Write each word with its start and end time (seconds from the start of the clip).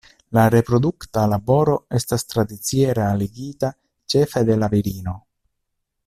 La 0.35 0.43
reprodukta 0.53 1.25
laboro 1.33 1.75
estas 1.99 2.25
tradicie 2.31 2.95
realigita 3.01 3.71
ĉefe 4.15 4.43
de 4.51 4.57
la 4.63 4.71
virino. 4.77 5.15